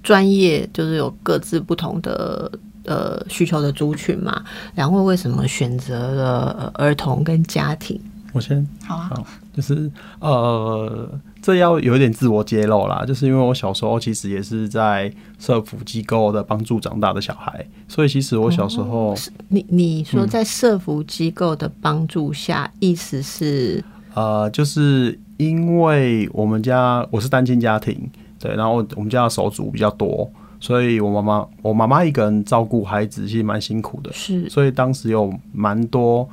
[0.02, 2.52] 专业，就是有各自不同的
[2.86, 4.44] 呃需求的族群嘛？
[4.76, 8.02] 两位为什么选择了儿童跟家庭？
[8.34, 11.10] 我先好啊，就是呃。
[11.42, 19.16] 这要有一点自我揭露啦，就是因为我小时候其实也是在社福机构的帮助长大的小孩，所以其实我小时候，
[19.48, 23.82] 你你说在社福机构的帮助下，意思是
[24.14, 27.98] 呃，就是因为我们家我是单亲家庭，
[28.38, 36.30] 对，然后我们家的手足比较多，所以我妈妈我妈妈一个人照顾孩子其实蛮辛苦的，是，所以当时有蛮多。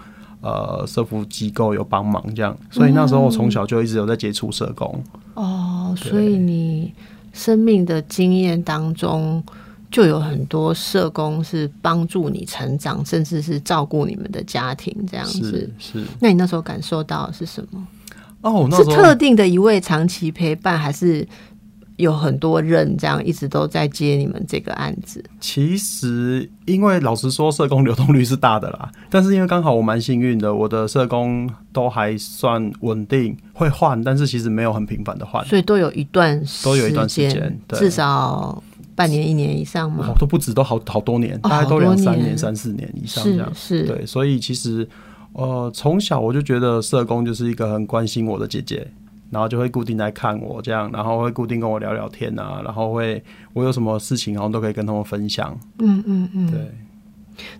[0.46, 5.02] 呃，社福机构有帮忙这样，所以那时候我从小就一直有在接触社工。
[5.34, 6.94] 哦，所以你
[7.32, 9.42] 生命的经验当中
[9.90, 15.68] 就有很多社工是帮助你成长，甚至是照顾你们的家庭这样子。
[15.80, 17.84] 是，那你那时候感受到是什么？
[18.42, 21.26] 哦，是特定的一位长期陪伴，还是？
[21.96, 25.24] 有很多人这样一直都在接你们这个案子。
[25.40, 28.90] 其实，因为老实说，社工流动率是大的啦。
[29.08, 38.62] 但是因为刚好我蛮幸运的，我的社工都还算稳定，会换，但是其实没有很频繁的换，所以都有一段都有一段时间，至少
[38.94, 40.12] 半年、一年以上嘛？
[40.18, 43.50] 都不止，都好好多年，大概都两三年、三四年以上这样。
[43.54, 44.86] 是，对，所以其实
[45.32, 48.86] 呃，从小我就觉得社工就是一个很关心我的姐姐。
[49.30, 55.58] 然后就会固定来看我这样，然后会固定跟我聊聊天啊，然后会我有什么事情，然后都可以跟他们分享。
[55.78, 56.74] 嗯嗯嗯，对。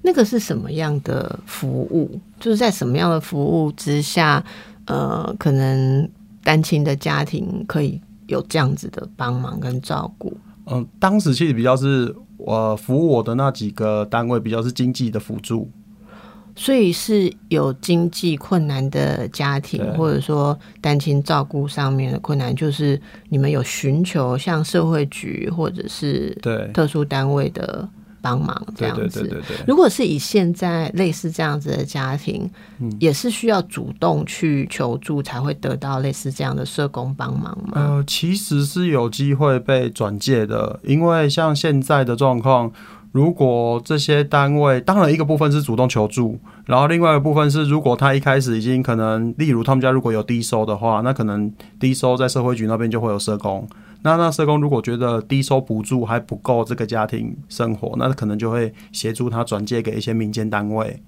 [0.01, 2.19] 那个是什么样的服务？
[2.41, 4.43] 就是在什么样的服务之下，
[4.87, 6.09] 呃，可能
[6.43, 10.35] 单亲的家庭可以有这样子的帮忙跟照顾。
[10.67, 15.71] 嗯，当时其实比较是我服务我的那几个单位，比较是经济的辅助。
[16.59, 27.87] 所以是有经济困难的家庭，或者说单亲照顾上面的困难，就是你们有寻求像社会局或者是对特殊单位的
[28.23, 29.43] 帮忙这样子。
[29.67, 32.51] 如果是以现在类似这样子的家庭，
[32.99, 37.73] 也是需要主动去求助才会得到类似这样的社工帮忙吗？
[37.75, 42.73] 呃，其实是有机会被转介的，因为像现在的状况。
[43.13, 53.67] 如果这些单位，当然一个部分是主动求助，然后另外一个部分是，如果他一开始已经可能，例如他们家如果有低收的话，那可能低收在社会局那边就会有社工。
[54.03, 61.03] 那那社工如果觉得低收补助还不够这个家庭生活，那可能就会协助他转借给一些民间单位。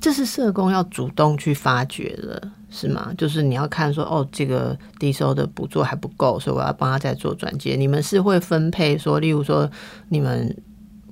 [0.00, 3.12] 这是社工要主动去发掘的，是吗？
[3.16, 7.76] 就是你要看说，哦，这个低收的补助还不够，所以我要帮他再做转接。
[7.76, 9.70] 你们是会分配说，例如说
[10.08, 10.56] 你们。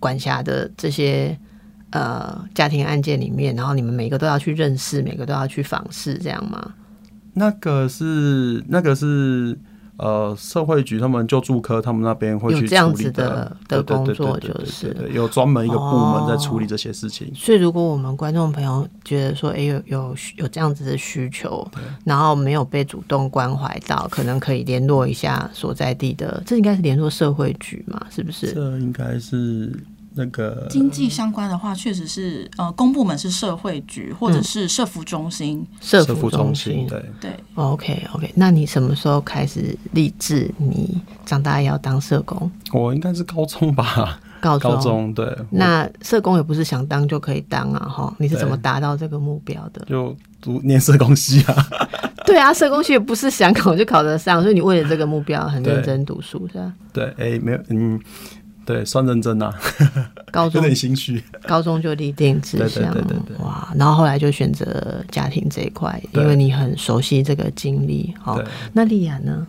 [0.01, 1.39] 管辖的这些
[1.91, 6.75] 呃家庭案件里面，然后你们每个都要去认识，每个都要去访视，这样吗？
[7.35, 9.57] 那个是那个是
[10.01, 17.31] 呃社会局他们救助科他们那边会去这样子的的工作，就是有专门一个部门在处理这些事情。
[17.35, 21.67] 所以如果我们观众朋友觉得说，哎有有有这样子的需求，
[22.05, 28.01] 然后没有被主动关怀到，可能可以联络一下所在地的，这应该是联络社会局嘛？
[28.11, 28.53] 是不是？
[28.53, 29.73] 这应该是。
[30.15, 37.31] 那个经济相关的话，确实是呃，公部门是社会局或者是社服中心，社服中心对对。
[37.55, 42.51] OK OK，那你什么时候开始立志你长大要当社工？
[42.73, 45.37] 我应该是高中吧，高高中对。
[45.51, 49.85] 那社工也不是想当就可以当啊，哈，你是怎么达到这个目标的？
[49.87, 51.67] 就读念社工系啊。
[52.27, 56.73] 对啊，社工系也不是想考就考得上，所以你为了这个目标很认真读书，是吧？
[56.93, 58.01] 对，哎，没有，嗯。
[58.73, 59.53] 对，算认真呐，
[60.31, 63.73] 高中有点心虚，高中就立定志向，对对对对，哇！
[63.77, 68.15] 然后后来就选择家庭这一块，因为你很熟悉这个经历。
[68.21, 68.41] 好，
[68.73, 69.47] 那丽雅呢？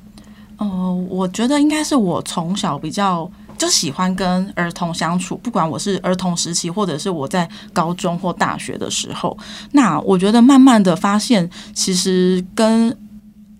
[0.58, 9.36] 呃，我觉得应该是我从小比较就喜欢跟儿童相处，不管我是儿童时期，或者是我在高中或大学的时候，
[9.72, 12.96] 那我觉得慢慢的发现，其实跟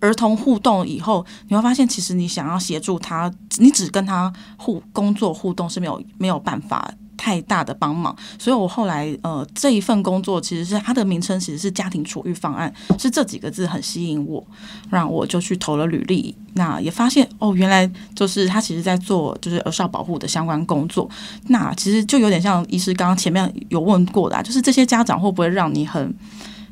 [0.02, 8.14] 儿童互动以后，你会发现，其实你想要协助他，你只跟他互工作互动是没有没有办法太大的帮忙。
[8.36, 14.44] 所以我后来呃这一份工作其实是它的名称其实是家庭处遇方案，是这几个字很吸引我，
[14.90, 16.34] 让我就去投了履历。
[16.54, 21.08] 那也发现哦，原来就是他其实在做就是儿少保护的相关工作。
[21.46, 26.12] 那其实就有点像医师刚刚前面有问过的，就是这些家长会不会让你很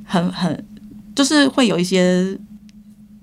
[0.05, 0.67] 很很，
[1.15, 2.37] 就是会有一些。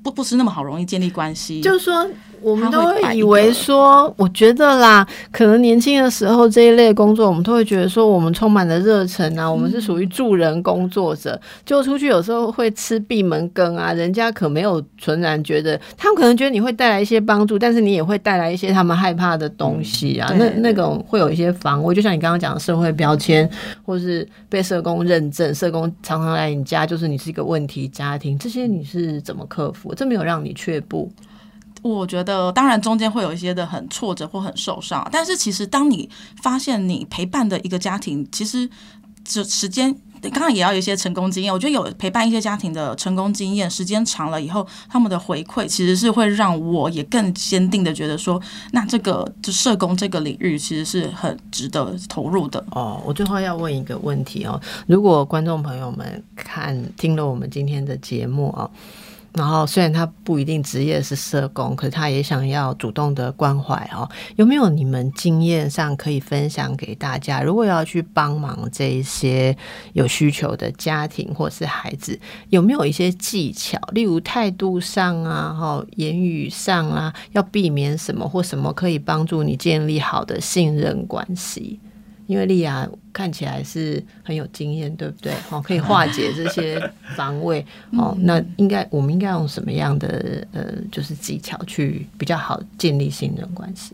[0.08, 2.08] 不不是那么好容易建立关系，就是说。
[2.42, 23.50] 我们都会以为说，我觉得啦，可能年轻的时候这一类工作，我们都会觉得说，我们充满了热忱啊，我们是属于助人工作者，就出去有时候会吃闭门羹啊，人家可没有纯然觉得，他们可能觉得你会带来一些帮助，但是你也会带来一些他们害怕的东西啊，那那种会有一些防卫，就像你刚刚讲的社会标签，
[23.86, 29.94] 或是被社工认证，社工常常来你家，就是你是一个问题家庭，这些你是怎么克服？
[29.96, 31.12] 这没有让你却步？
[31.84, 36.10] 我觉得，当然中间会有一些的很挫折或很受伤，但是其实当你
[36.42, 38.70] 发现你陪伴的一个家庭，其实
[39.24, 41.54] 这时间刚刚也要有一些成功经验。
[41.54, 52.64] 我觉得有陪伴一些家庭的成功经验，时间长了以后，他们的回馈其实是会让我也更坚定的觉得说，那这个就社工这个领域其实是很值得投入的。
[52.72, 58.70] 哦，我最后要问一个问题哦，如果观众朋友们看听了我们今天的节目啊。
[59.38, 64.10] 然后，虽然他不一定职业是社工，可是他也想要主动的关怀哦。
[64.36, 67.42] 有没有你们经验上可以分享给大家？
[67.42, 69.56] 如果要去帮忙这一些
[69.94, 72.20] 有需求的家庭或是孩子，
[72.50, 73.80] 有没有一些技巧？
[73.92, 81.80] 例如态度上啊，哈，言语上啊，要避免什么或什么可以帮助你建立好的信任关系？
[82.28, 85.34] 因为丽亚看起来是很有经验，对不对？
[85.50, 86.80] 哦，可以化解这些
[87.16, 87.66] 防卫
[87.98, 88.16] 哦。
[88.22, 93.94] 那应该我们应该用什么样的呃，就是技巧去比较好建立信任关系？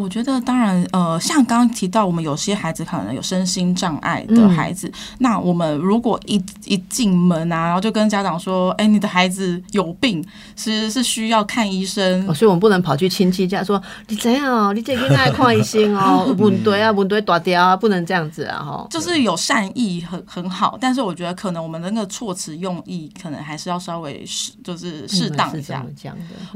[0.00, 10.24] 我觉得当然，呃，像刚刚提到，我们有些孩子可能有身心障碍的孩子，那我们如果一一进门啊，然后就跟家长说，哎，你的孩子有病，
[10.56, 25.84] 是是需要看医生，所以我们不能跑去亲戚家说，你怎样，你这个来看医生哦， 问对啊，问对，大掉啊，不能这样子啊，哈，就是有善意很很好，但是我觉得可能我们那个措辞用意，可能还是要稍微适，就是适当一下。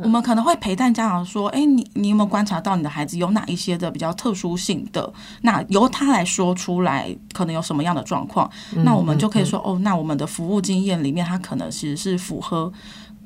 [0.03, 5.13] 我们可能会陪伴家长说，哎，你你有没有观察到你的孩子有哪一些的比较特殊性的？
[5.43, 8.51] 那由他来说出来，可能有什么样的状况？
[8.85, 12.73] 那我们就可以说，哦，那我们的服务经验里面，他可能其实是符合，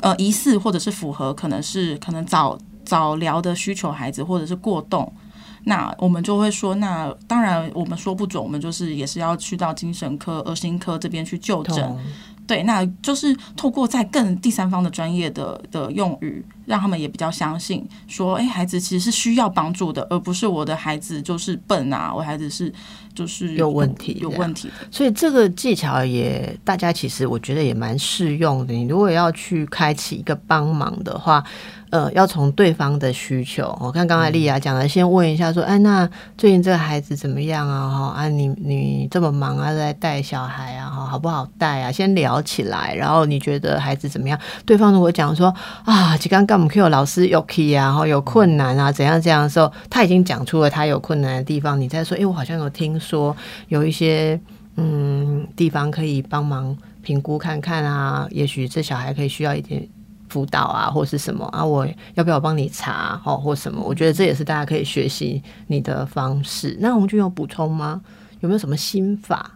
[0.00, 5.12] 呃，疑似或者是符合，可能是可能早早疗的需求孩子，或者是过动。
[5.64, 11.96] 那我们就会说，那当然我们说不准，我们就是也是要去到精神科、儿心科这边去就诊。
[12.49, 22.72] 对，那就是透过在更第三方的专业的的用语，让他们也比较相信，说，哎，孩子其实是需要帮助的，而不是我的孩子就是笨啊，我孩子是
[23.14, 24.74] 就是有问题，有问题的。
[24.90, 28.72] 所以这个技巧也大家其实我觉得也蛮适用的。
[28.72, 31.44] 你如果要去开启一个帮忙的话。
[31.91, 37.89] 呃，要从对方的需求，我看刚才丽亚讲的，先问一下说，哎，那最近这个孩子怎么样啊？
[37.89, 41.91] 哈，啊，你你这么忙啊，在带小孩啊，哈，好不好带啊？
[41.91, 44.39] 先聊起来，然后你觉得孩子怎么样？
[44.66, 45.49] 对方如果讲说
[45.84, 53.34] 啊，刚刚干嘛？Q 老师有 key 啊，然后有困难啊，怎样怎样的时候，他已经讲出了他有困难的地方，你再说，哎，我好像有听说
[53.68, 54.39] 有一些
[54.76, 59.89] 嗯地方可以帮忙评估看看啊，也许这小孩可以需要一点。
[60.29, 61.64] 辅导啊，或是什么啊？
[61.64, 63.83] 我要不要帮你查哦，或什么？
[63.85, 66.76] 我觉得这也是大家可以学习你的方式。
[66.81, 68.01] 那我们就有补充吗？
[68.41, 69.53] 有没有什么心法？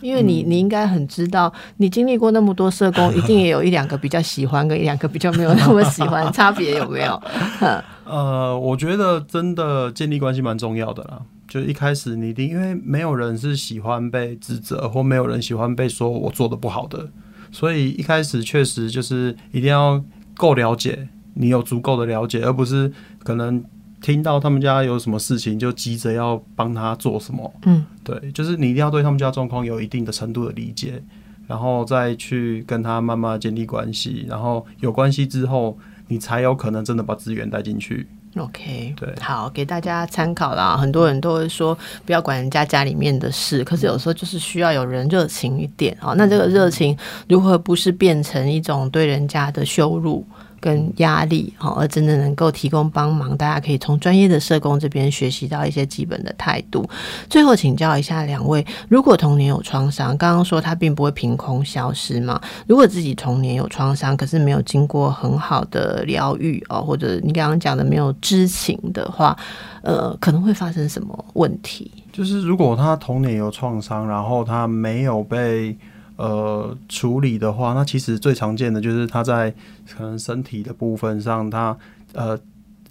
[0.00, 7.22] 因为你你应该很知道，你经历过那么多社工，一定也有一两个比较喜欢，跟一两个比较没有那么喜欢，差别有没有？
[8.04, 11.22] 呃，我觉得真的建立关系蛮重要的啦。
[11.48, 17.08] 就一开始你一定，因为没有人是喜欢被指责，或没有人喜欢被说我做的不好的。
[17.54, 20.04] 所以一开始确实就是一定要
[20.36, 23.62] 够了解，你有足够的了解，而不是可能
[24.02, 27.54] 听到他们家有什么事情就急着要帮他做什么。
[27.64, 31.00] 嗯，对，就是你一定要对他们家状况有一定的程度的理解，
[31.46, 35.78] 然后再去跟他慢慢建立关系，然后有关系之后，
[36.08, 38.08] 你才有可能真的把资源带进去。
[38.36, 40.76] OK，对，好，给大家参考啦。
[40.76, 46.14] 很多人都会说不要管人家家里面的事，可是有时候就是需要有人热情一点啊。
[46.16, 46.96] 那这个热情
[47.28, 50.26] 如何不是变成一种对人家的羞辱？
[50.64, 56.88] 跟压力，好，而真的能够提供帮忙，大家可以从专业的社工这边学习到一些基本的态度。
[57.28, 62.40] 最后请教一下两位，如果童年有创伤，刚刚说他并不会凭空消失嘛？
[62.66, 69.36] 如果自己童年有创伤，可是没有经过很好的疗愈哦，或者你刚刚讲的没有知情的话，
[69.82, 71.90] 呃，可能会发生什么问题？
[72.10, 75.76] 就是如果他童年有创伤，然后他没有被。
[76.16, 79.52] 呃，处理的话，那其实最常见的就是他在
[79.96, 81.76] 可能身体的部分上，他
[82.12, 82.38] 呃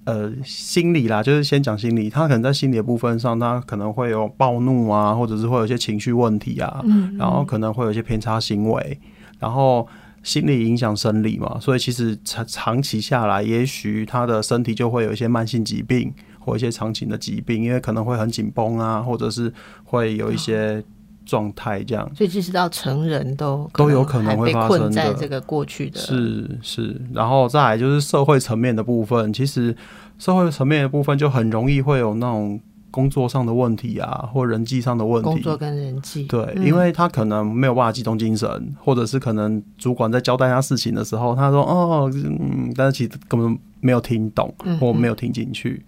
[0.03, 8.99] 呃心理啦，就是先讲心理，他可能在心理的部分上，他可能会有暴怒啊，或者是会有一些情绪问题啊，嗯，然后可能会有一些偏差行为，
[9.39, 9.87] 然后
[10.21, 19.53] 心理影响生理嘛，所以其实长长期下来，也许他的身体就会有一些慢性疾病或一些长期的疾病，因为可能会很紧绷啊，或者是
[19.85, 20.83] 会有一些。
[21.25, 29.75] 状态这样，所以即使到成人都都有可能会发生在这个过去的，是是，然后再来就是社会层面的部分，其实
[30.19, 32.59] 社会层面的部分就很容易会有那种
[32.91, 45.83] 工作上的问题啊，或人际上的问题，工作跟人际，对，因为他可能没有办法集中精神，或者是可能主管在交代他事情的时候，他说哦，嗯，但是其实根本没有听懂，或没有听进去。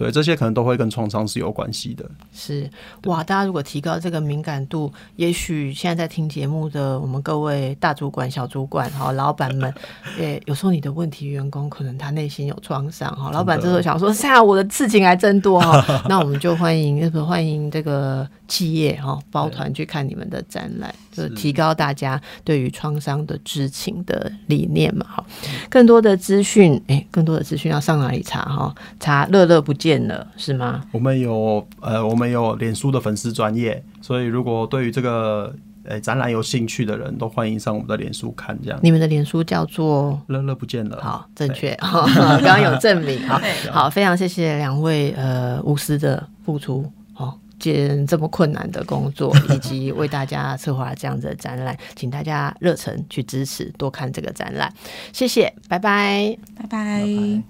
[0.00, 2.10] 对，这些可能都会跟创伤是有关系的。
[2.32, 2.66] 是
[3.04, 9.70] 哇，大家如果提高这个敏感度，也许现在在听节目的我们各位大主管、小主管哈，老板们，
[10.16, 25.06] 诶，有时候你的问题员工可能他内心有创伤哈，老板这时候想说，现在我的事情还真多哈， 那我们就欢迎，欢迎这个企业哈包团去看你们的展览，就是提高大家对于创伤的知情的理念嘛。
[25.08, 25.24] 哈，
[25.68, 28.74] 更多的资讯，哎，更多的资讯要上哪里查哈？
[28.98, 30.00] 查乐乐不见。
[30.00, 30.82] 了是吗？
[30.90, 38.58] 我们有呃，我们有脸书的粉丝专业，所以如果对于这个呃展览有兴趣的人都欢迎上我们的脸书看。
[38.64, 43.40] 这样，你们的脸书叫做乐乐不见了，好，正确， 刚刚有证明，好，
[43.70, 54.72] 好，非常谢谢两位呃无私的付出，哦，件这么困难的工作，以及为大家策划这样子的展览，请大家热忱去支持，多看这个展览，
[55.12, 57.42] 谢谢，拜拜，拜拜。